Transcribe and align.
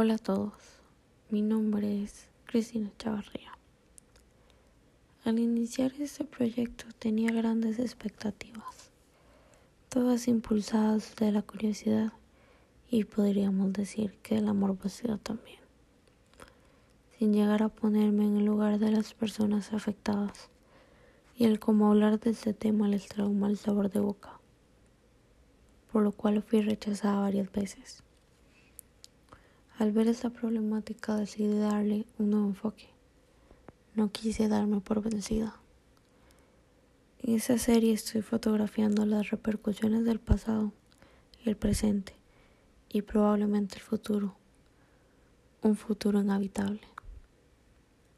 Hola 0.00 0.14
a 0.14 0.18
todos, 0.18 0.52
mi 1.28 1.42
nombre 1.42 2.04
es 2.04 2.28
Cristina 2.44 2.92
Chavarría. 2.98 3.50
Al 5.24 5.40
iniciar 5.40 5.92
este 5.98 6.24
proyecto 6.24 6.84
tenía 7.00 7.32
grandes 7.32 7.80
expectativas, 7.80 8.92
todas 9.88 10.28
impulsadas 10.28 11.16
de 11.16 11.32
la 11.32 11.42
curiosidad 11.42 12.12
y 12.88 13.02
podríamos 13.02 13.72
decir 13.72 14.16
que 14.22 14.38
el 14.38 14.46
amor 14.46 14.78
vacío 14.80 15.18
también, 15.18 15.58
sin 17.18 17.32
llegar 17.32 17.64
a 17.64 17.68
ponerme 17.68 18.24
en 18.24 18.36
el 18.36 18.44
lugar 18.44 18.78
de 18.78 18.92
las 18.92 19.14
personas 19.14 19.72
afectadas 19.72 20.48
y 21.36 21.46
el 21.46 21.58
cómo 21.58 21.88
hablar 21.88 22.20
de 22.20 22.30
este 22.30 22.54
tema 22.54 22.86
les 22.86 23.08
trae 23.08 23.26
un 23.26 23.40
mal 23.40 23.56
sabor 23.56 23.90
de 23.90 23.98
boca, 23.98 24.38
por 25.90 26.04
lo 26.04 26.12
cual 26.12 26.40
fui 26.44 26.60
rechazada 26.60 27.18
varias 27.18 27.50
veces. 27.50 28.04
Al 29.78 29.92
ver 29.92 30.08
esta 30.08 30.30
problemática 30.30 31.14
decidí 31.14 31.56
darle 31.56 32.04
un 32.18 32.30
nuevo 32.30 32.46
enfoque. 32.48 32.88
No 33.94 34.10
quise 34.10 34.48
darme 34.48 34.80
por 34.80 35.00
vencida. 35.00 35.54
En 37.20 37.36
esta 37.36 37.58
serie 37.58 37.92
estoy 37.92 38.22
fotografiando 38.22 39.06
las 39.06 39.30
repercusiones 39.30 40.04
del 40.04 40.18
pasado, 40.18 40.72
el 41.44 41.56
presente 41.56 42.16
y 42.88 43.02
probablemente 43.02 43.76
el 43.76 43.82
futuro. 43.82 44.34
Un 45.62 45.76
futuro 45.76 46.20
inhabitable. 46.20 46.80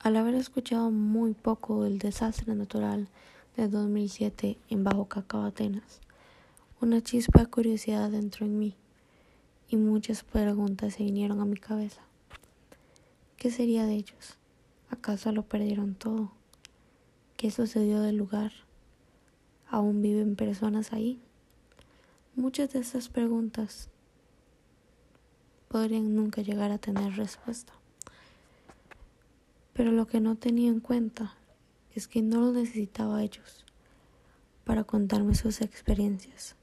Al 0.00 0.16
haber 0.16 0.34
escuchado 0.34 0.90
muy 0.90 1.32
poco 1.32 1.84
del 1.84 1.98
desastre 1.98 2.54
natural 2.54 3.08
de 3.56 3.68
2007 3.68 4.58
en 4.68 4.84
Bajo 4.84 5.08
Cacao, 5.08 5.46
Atenas, 5.46 6.02
una 6.82 7.00
chispa 7.00 7.40
de 7.40 7.46
curiosidad 7.46 8.12
entró 8.12 8.44
en 8.44 8.58
mí 8.58 8.76
y 9.68 9.76
muchas 9.76 10.22
preguntas 10.22 10.94
se 10.94 11.04
vinieron 11.04 11.40
a 11.40 11.44
mi 11.44 11.56
cabeza. 11.56 12.02
¿Qué 13.36 13.50
sería 13.50 13.84
de 13.84 13.94
ellos? 13.94 14.38
¿Acaso 14.90 15.32
lo 15.32 15.42
perdieron 15.42 15.94
todo? 15.94 16.32
¿Qué 17.36 17.50
sucedió 17.50 18.00
del 18.00 18.16
lugar? 18.16 18.52
¿Aún 19.68 20.00
viven 20.02 20.36
personas 20.36 20.92
ahí? 20.92 21.20
Muchas 22.36 22.72
de 22.72 22.78
estas 22.80 23.08
preguntas 23.08 23.90
podrían 25.68 26.14
nunca 26.14 26.42
llegar 26.42 26.70
a 26.70 26.78
tener 26.78 27.16
respuesta. 27.16 27.72
Pero 29.72 29.90
lo 29.90 30.06
que 30.06 30.20
no 30.20 30.36
tenía 30.36 30.70
en 30.70 30.80
cuenta 30.80 31.34
es 31.94 32.08
que 32.08 32.22
no 32.22 32.40
lo 32.40 32.52
necesitaba 32.52 33.22
ellos 33.22 33.64
para 34.64 34.84
contarme 34.84 35.34
sus 35.34 35.60
experiencias 35.60 36.56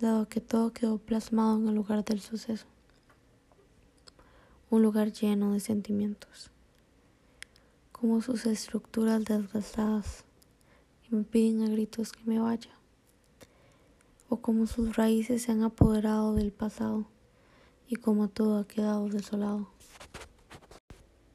dado 0.00 0.28
que 0.28 0.40
todo 0.40 0.72
quedó 0.72 0.98
plasmado 0.98 1.58
en 1.58 1.68
el 1.68 1.74
lugar 1.74 2.04
del 2.04 2.20
suceso, 2.20 2.66
un 4.70 4.82
lugar 4.82 5.12
lleno 5.12 5.52
de 5.52 5.60
sentimientos, 5.60 6.50
como 7.90 8.20
sus 8.20 8.46
estructuras 8.46 9.24
desgastadas 9.24 10.24
que 11.02 11.16
me 11.16 11.24
piden 11.24 11.62
a 11.62 11.68
gritos 11.68 12.12
que 12.12 12.22
me 12.24 12.38
vaya, 12.38 12.70
o 14.28 14.36
como 14.36 14.66
sus 14.66 14.94
raíces 14.94 15.42
se 15.42 15.52
han 15.52 15.62
apoderado 15.62 16.34
del 16.34 16.52
pasado 16.52 17.06
y 17.88 17.96
como 17.96 18.28
todo 18.28 18.58
ha 18.58 18.68
quedado 18.68 19.08
desolado, 19.08 19.68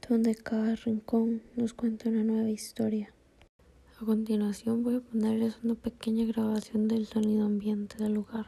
donde 0.08 0.36
cada 0.36 0.76
rincón 0.76 1.42
nos 1.56 1.74
cuenta 1.74 2.08
una 2.08 2.24
nueva 2.24 2.50
historia. 2.50 3.14
A 4.04 4.06
continuación 4.06 4.84
voy 4.84 4.96
a 4.96 5.00
ponerles 5.00 5.60
una 5.64 5.76
pequeña 5.76 6.26
grabación 6.26 6.90
del 6.90 7.06
sonido 7.06 7.46
ambiente 7.46 7.96
del 8.04 8.16
lugar. 8.16 8.48